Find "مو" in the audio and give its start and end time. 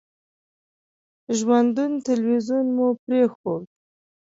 2.75-2.87